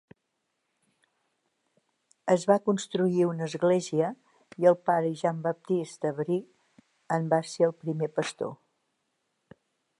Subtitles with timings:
[2.35, 4.09] Es va construir una església
[4.63, 6.41] i el pare Jean Baptiste Bre
[7.19, 8.57] en va ser el primer pastor.